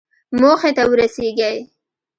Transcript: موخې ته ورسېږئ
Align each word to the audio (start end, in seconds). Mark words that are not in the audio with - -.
موخې 0.39 0.71
ته 0.77 0.83
ورسېږئ 0.89 1.57